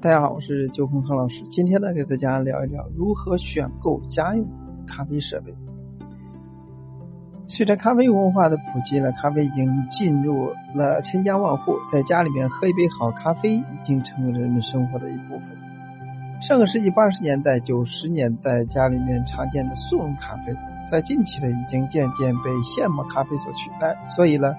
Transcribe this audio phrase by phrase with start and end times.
[0.00, 1.42] 大家好，我是九空康老师。
[1.50, 4.46] 今天呢，给大家聊一聊如何选购家用
[4.86, 5.52] 咖啡设备。
[7.48, 15.48] 随着咖啡文化的普及呢，咖啡已经进入了千家万户，在家里面喝一杯好咖啡已经成为人们生活的一部分。
[16.42, 20.54] 上个世纪八十年代、九十年代家里面常见的速溶咖啡，
[20.88, 23.96] 在近期呢已经渐渐被现磨咖啡所取代。
[24.14, 24.54] 所以呢。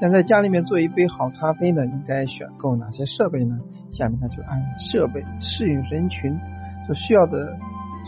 [0.00, 3.60] 想在家里面做一杯好咖啡呢，应该选购哪些设备呢？
[3.90, 6.34] 下面呢就按设备、适应人群
[6.86, 7.54] 所需要的、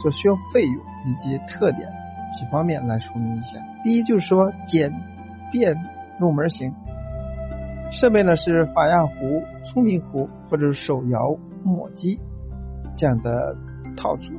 [0.01, 0.75] 所需要费用
[1.07, 1.87] 以及特点
[2.33, 3.59] 几方面来说明一下。
[3.85, 4.91] 第一就是说简
[5.51, 5.77] 便
[6.19, 6.73] 入门型
[7.91, 12.19] 设备呢是法压壶、聪明壶或者手摇磨机
[12.97, 13.55] 这样的
[13.99, 14.33] 套组，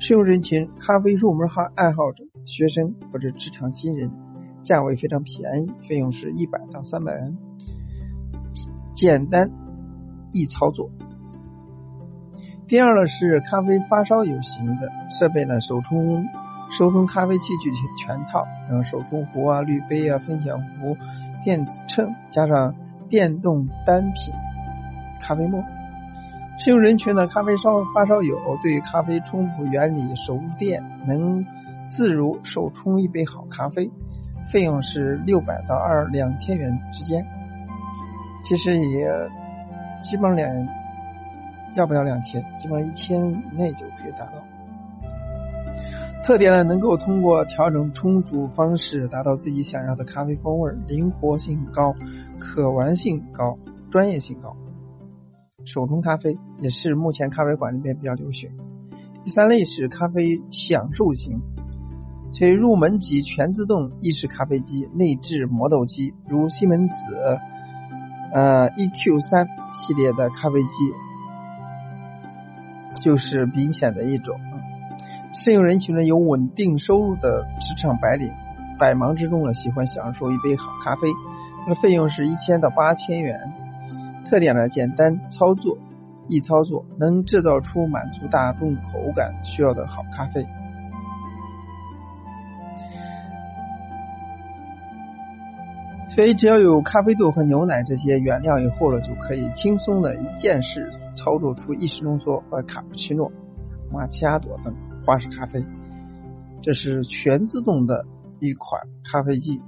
[0.00, 4.10] 适用人群咖啡入门哈爱好者、学生或者职场新人。
[4.64, 7.36] 价位非常便宜，费用是一百到三百元，
[8.96, 9.50] 简单
[10.32, 10.90] 易操作。
[12.66, 14.88] 第二呢是咖啡发烧友型的
[15.18, 16.24] 设备呢，手冲
[16.78, 17.70] 手冲咖啡器具
[18.02, 20.96] 全套，然后手冲壶啊、滤杯啊、分享壶、
[21.44, 22.74] 电子秤，加上
[23.10, 24.34] 电动单品
[25.20, 25.62] 咖啡沫。
[26.58, 31.44] 适用人群呢，咖啡烧发烧友，对咖啡冲煮原理熟练，能
[31.88, 33.90] 自如手冲一杯好咖啡。
[34.52, 37.24] 费用是六百到二两千元之间，
[38.44, 39.08] 其实也
[40.02, 40.68] 基本上两
[41.74, 44.32] 要不了两千，基本上一千以内就可以达到。
[46.22, 51.94] 特点呢，能够通过调整冲煮方式，达到自己想要的咖啡风味，灵活性高，
[52.38, 53.58] 可玩性高，
[53.90, 54.56] 专业性高。
[55.66, 58.50] 手冲咖啡也是目前咖啡馆里面比较流行。
[59.24, 61.40] 第三类是咖啡享受型。
[62.36, 66.94] 其入门级全自动意式咖啡机、内置磨豆机，如西门子
[68.32, 70.68] 呃 EQ 三系列的咖啡机，
[73.00, 74.36] 就是明显的一种。
[75.32, 78.32] 适用人群呢有稳定收入的职场白领，
[78.80, 81.06] 百忙之中呢喜欢享受一杯好咖啡，
[81.68, 83.38] 那费用是一千到八千元。
[84.28, 85.78] 特点呢简单操作，
[86.28, 90.44] 易操作，能制造出满足大众口感需要的好咖啡。
[96.14, 103.32] 所以只要有咖啡豆和牛奶这些原料以后了，就可以轻松的一键式操作出意式浓缩和卡布奇诺、
[103.92, 104.72] 玛奇亚朵等
[105.04, 105.64] 花式咖啡。
[106.62, 108.06] 这是全自动的
[108.38, 108.80] 一款
[109.10, 109.60] 咖啡机。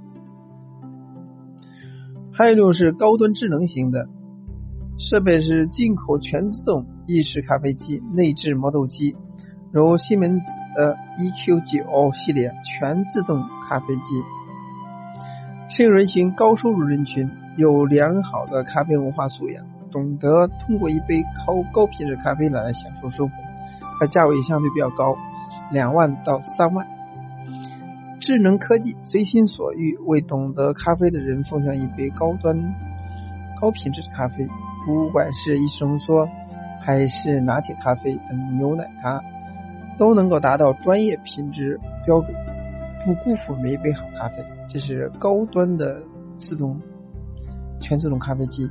[2.31, 4.07] 还有一种是高端智能型的
[4.97, 9.17] 设备，是进口全自动意式咖啡机，内置磨豆机，
[9.73, 10.45] 如西门子
[10.77, 14.01] 的 EQ 九系列全自动咖啡机。
[15.77, 23.35] 适应人群高收入人群，有良好的咖啡文化素养，懂得通过一杯高高品质咖啡来享受生活，
[24.01, 25.15] 而价位相对比较高，
[25.71, 26.87] 两万到三万。
[28.19, 32.57] 智能科技随心所欲，为懂得咖啡的人奉上一杯高端
[33.61, 34.47] 高品质的咖啡，
[34.83, 36.27] 不管是意式浓缩
[36.81, 39.21] 还是拿铁咖啡等牛奶咖，
[39.99, 42.33] 都能够达到专业品质标准，
[43.05, 44.43] 不辜负每一杯好咖啡。
[44.69, 46.01] 这是高端的
[46.37, 46.79] 自动
[47.81, 48.69] 全自动咖啡机。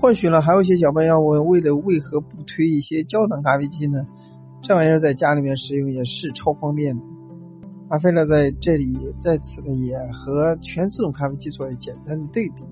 [0.00, 4.06] 或许呢，还有一些小伙伴要问：为了为何不推一些胶囊咖啡机呢？
[4.62, 7.02] 这玩意儿在家里面使用也是超方便的。
[7.88, 12.62] 阿飞呢，在这里在此呢，也和全自动咖啡机做了简单的对比。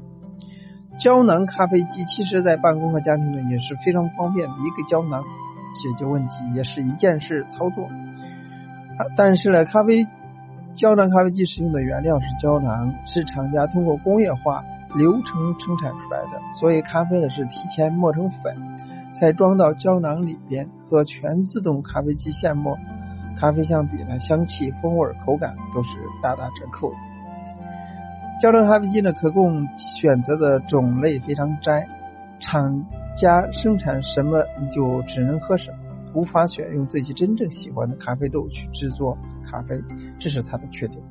[0.99, 7.89] 胶囊咖啡机其实在办公和家庭呢也是非常方便的，一个胶囊解决问题，也是一件事操作。
[9.17, 10.07] 但是呢，咖啡。
[10.75, 18.57] 胶囊咖啡机使用的原料是胶囊，是厂家通过工业化流程生产出来的，所以咖啡呢是提前磨成粉，
[19.21, 22.77] 再装到胶囊里边，和全自动咖啡机现磨
[23.39, 25.91] 咖啡相比呢，香气、风味、口感都是
[26.23, 26.97] 大打折扣的。
[28.41, 29.67] 胶囊咖啡机呢可供
[30.01, 31.87] 选择的种类非常窄，
[32.41, 32.85] 厂
[33.17, 35.79] 家生产什么你就只能喝什么。
[36.15, 39.17] 无法选用自己真正喜欢的咖啡豆去制作
[39.51, 39.81] 咖啡，
[40.19, 41.03] 这是它的缺点。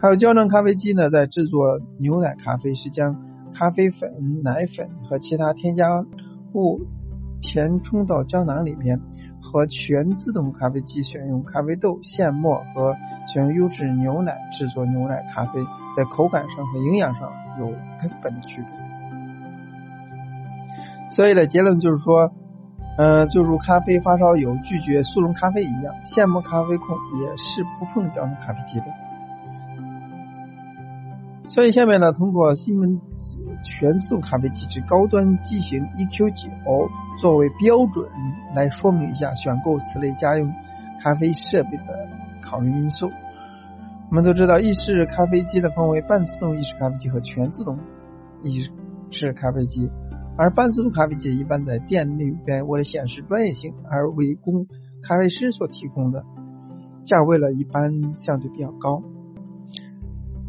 [0.00, 3.16] 还有胶囊咖啡机呢，在制作牛奶咖啡是将
[3.54, 6.04] 咖啡粉、奶粉和其他添加
[6.54, 6.80] 物
[7.40, 9.00] 填充到胶囊里面，
[9.40, 12.96] 和全自动咖啡机选用咖啡豆现磨和
[13.32, 15.60] 选用优质牛奶制作牛奶咖啡，
[15.96, 17.66] 在口感上和营养上有
[18.00, 18.70] 根本的区别。
[21.10, 22.32] 所以呢，结论就是说。
[22.98, 26.88] 嗯，就如咖啡发烧友拒绝速溶咖啡一样，现磨咖啡控
[27.20, 28.86] 也是不碰标准咖啡机的。
[31.48, 36.88] 所以下面呢，通过西门子全自动咖啡机之高端机型 EQ9
[37.18, 38.08] 作为标准
[38.54, 40.52] 来说明一下选购此类家用
[41.02, 42.08] 咖啡设备的
[42.40, 43.10] 考虑因素。
[44.10, 47.78] 我们都知道，意式咖啡机呢分为半自动意式咖啡机和全自动
[48.44, 48.68] 意
[49.10, 49.90] 式咖啡机，
[50.40, 54.64] 而半自动咖啡机一般在店里边为了显示专业性而为供
[55.02, 56.24] 咖啡师所提供的，
[57.04, 59.02] 价位呢一般相对比较高。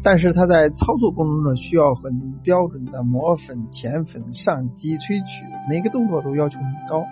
[0.02, 7.04] 但是它在操作过程中需要很标准的磨粉、填粉、上机、萃取，每个动作都要求很高，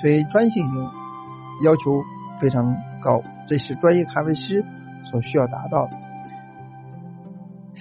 [0.00, 0.64] 所以专业性
[1.64, 2.00] 要求
[2.40, 4.64] 非常高，这是专业咖啡师。
[5.10, 5.92] 所需要达到的，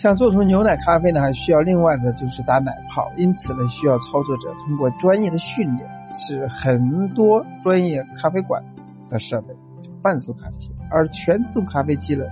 [0.01, 8.63] 想做出牛奶咖啡呢，还需要另外的就是打奶泡，因此呢，需要操作者通过专业的训练，是很多专业咖啡馆
[9.09, 9.53] 的设备，
[10.01, 12.23] 半速咖啡机，而全速咖啡机呢，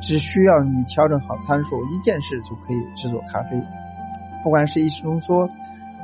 [0.00, 3.62] 只需要你调整好参数，一件事就可以制作咖啡，
[4.42, 5.46] 不管是意式浓缩、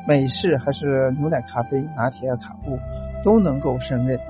[0.07, 2.79] 美式还是牛奶咖啡、拿铁、卡布，
[3.25, 4.21] 都能够胜任。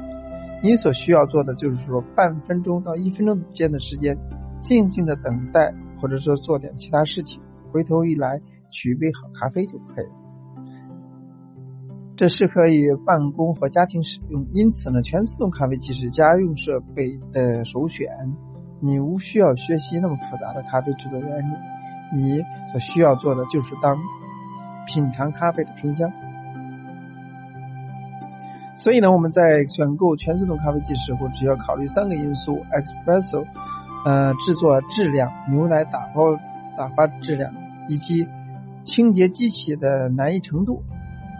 [0.63, 4.17] 你所需要做的就是说，半分钟到一分钟之间的时间，
[4.63, 7.41] 静静的等待，或者说做点其他事情，
[7.73, 8.41] 回头一来
[8.71, 10.13] 取一杯好咖啡就可以了。
[12.17, 18.09] 这适合于办公和家庭使用，因此呢，全自动咖啡机是家用设备的首选。
[18.81, 21.55] 你无需要学习那么复杂的咖啡制作原理，
[22.15, 23.99] 你所需要做的就是当
[24.87, 26.11] 品尝咖啡的醇香。
[28.79, 33.47] 所以呢，我们在选购全自动咖啡机时候，只要考虑三个因素：espresso，
[34.07, 36.37] 呃，制作质量、牛奶打包
[36.79, 37.53] 打发质量，
[37.89, 38.25] 以及
[38.85, 40.81] 清洁机器的难易程度。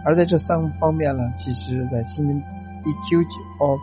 [0.03, 2.45] 而在这三个方面呢，其实在西门子
[2.83, 3.79] EQ9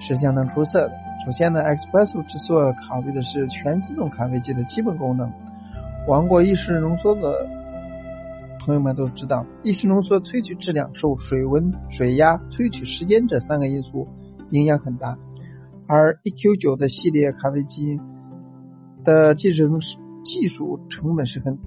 [0.00, 0.94] 是相当出色的。
[1.26, 5.30] 首先呢，espresso 之所考虑的是全自动咖啡机的基本功能，
[6.08, 7.46] 玩过意式浓缩的。
[8.64, 14.08] 朋友们都知道，意式浓缩萃取质量受水温、水压、萃取时间这三个因素
[14.50, 15.18] 影响很大。
[15.86, 18.00] 而 EQ9 的系列咖啡机
[19.04, 19.78] 的技术
[20.24, 21.58] 技术成本是很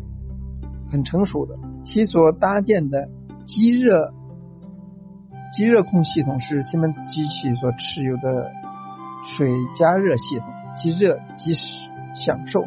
[0.91, 1.55] 很成熟的，
[1.85, 3.07] 其所搭建的
[3.45, 4.13] 机热
[5.53, 8.51] 机热控系统是西门子机器所持有的
[9.37, 11.53] 水加热系统，即热即
[12.15, 12.65] 享受。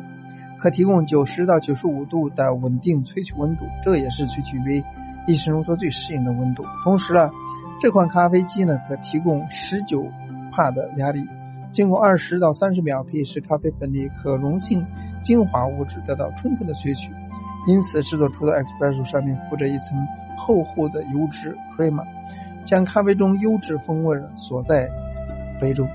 [0.61, 4.85] 可提供九十到九十五度的稳定萃取温度，这也是萃取杯
[5.27, 6.65] 意式浓缩最适应的温度。
[6.85, 7.31] 同时呢，
[7.81, 10.05] 这款咖啡机呢可提供十九
[10.53, 11.27] 帕的压力，
[11.73, 14.85] 经过二十到三十秒可以使咖啡粉里可溶性
[15.23, 17.13] 精华物质得到充分的萃取，
[17.67, 19.99] 因此制作出的 espresso 上面附着一层
[20.37, 22.05] 厚厚的油脂 crema，
[22.65, 24.89] 将咖啡中优质风味锁在
[25.61, 25.89] 杯中。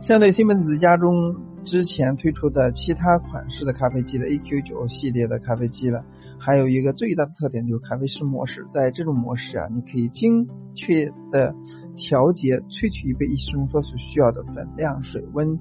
[0.00, 1.36] 相对西门子家中。
[1.64, 6.02] 之前推出的其他款式的咖啡机的 EQ9 系列的咖啡机了，
[6.38, 8.64] 还有一个最大的特点就是咖啡师模式。
[8.72, 11.54] 在这种模式啊，你可以精确的
[11.98, 15.58] 调节萃取一杯意式浓缩所需要的粉量、水温、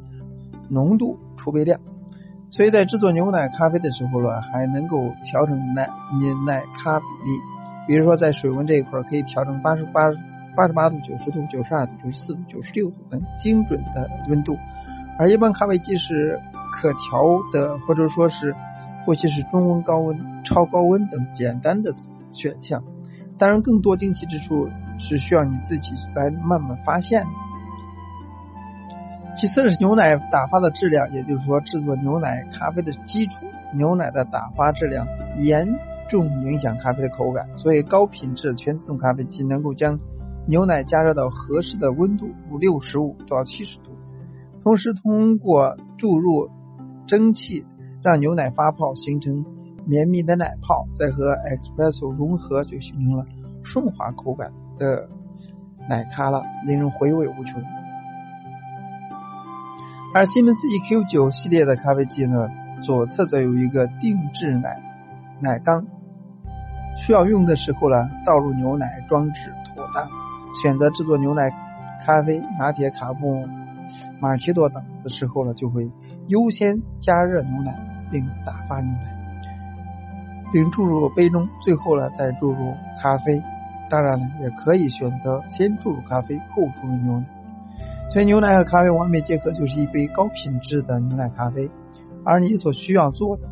[0.70, 1.80] 浓度、储备量。
[2.50, 5.90] 所以在制作牛奶咖啡的时候呢，还能够调整奶
[6.46, 7.40] 奶咖比例。
[7.88, 10.12] 比如说在水温这一块，可以调整八十八、
[10.56, 14.58] 八十八度、九十度、九十二度、九十四度、九十六度等精准的温度。
[15.20, 16.40] 而一般咖啡机是
[16.72, 18.56] 可调的，或者说是
[19.06, 21.92] 或许是中温、高温、超高温等简单的
[22.32, 22.84] 选项。
[23.38, 24.68] 当然，更多惊奇之处
[25.00, 27.30] 是需要你自己来慢慢发现的。
[29.40, 33.34] 其次是牛奶打发的质量，也就是说制作牛奶咖啡的基础。
[33.74, 35.06] 牛奶的打发质量
[35.38, 35.68] 严
[36.10, 40.00] 重影响咖啡的口感，所以高品质全自动咖啡机能够将
[40.48, 43.92] 牛奶加热到合适的温度，五六十五到七十度。
[44.64, 46.50] 同时，通过注入
[47.06, 47.66] 蒸汽，
[48.02, 49.46] 让牛奶发泡，形成
[49.86, 53.26] 绵密的奶泡，再和 espresso 融合，就形成了
[53.64, 55.08] 顺滑口感的
[55.90, 57.62] 奶咖了，令人回味无穷。
[60.14, 62.50] 而西门子 EQ9 系列的咖啡机呢，
[62.82, 64.82] 左侧则有一个定制奶
[65.40, 65.86] 奶缸，
[67.06, 70.08] 需要用的时候呢，倒入牛奶，装置妥当。
[70.62, 71.50] 选择制作牛奶
[72.06, 73.48] 咖啡、拿铁、卡布。
[74.20, 75.90] 马奇朵等的时候呢，就会
[76.28, 77.74] 优先加热牛奶，
[78.12, 79.16] 并打发牛奶，
[80.52, 83.42] 并注入杯中，最后呢再注入咖啡。
[83.90, 87.26] 当然了，也可以选择先注入咖啡，后注入牛奶。
[88.12, 91.70] 所以牛奶和咖啡完美结合，就是一杯高品质的牛奶咖啡。
[92.24, 93.44] 而你所需要做的，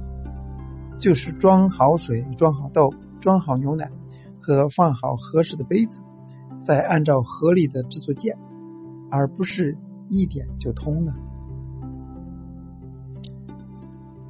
[0.99, 3.89] 就是装好水、装好豆、装好牛奶
[4.41, 5.99] 和放好合适的杯子，
[6.63, 8.37] 再按照合理的制作键，
[9.09, 9.77] 而不是。
[10.07, 11.13] 一点就通了，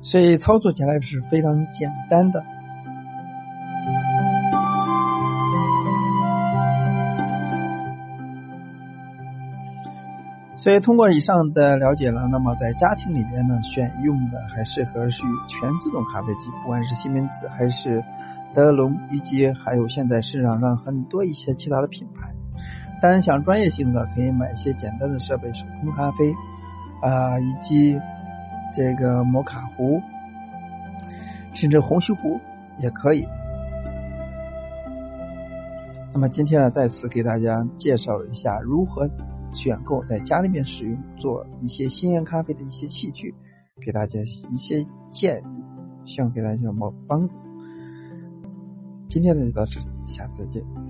[0.02, 2.42] 所以操作起来是非常简单的。
[10.66, 18.04] 所以通过以上的了解了，那么在家庭里边呢，选用的还适合是全自动咖啡机，不管是西门子还是
[18.52, 22.34] 德龙，以及还有现在市场上很多一些其他的品牌。
[23.00, 26.34] 当然，想专业性的可以买一些简单的设备，手冲咖啡
[27.04, 28.02] 啊，以及
[28.74, 30.02] 这个摩卡壶，
[31.54, 32.40] 甚至虹吸壶
[32.80, 33.28] 也可以。
[36.12, 39.08] 那么今天呢，再次给大家介绍一下如何
[39.56, 43.34] 选购在家里面使用做一些新鲜咖啡的一些器具，
[43.84, 46.74] 给大家一些建议，希望给大家有
[47.08, 47.34] 帮助。
[49.10, 50.85] 今天呢就到这里，下次再见。